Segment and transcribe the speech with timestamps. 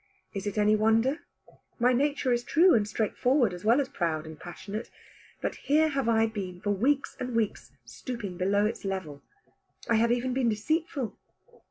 [0.33, 1.19] Is it any wonder?
[1.77, 4.89] My nature is true and straight forward as well as proud and passionate.
[5.41, 9.21] But here have I been, for weeks and weeks, stooping below its level.
[9.87, 11.15] I have even been deceitful.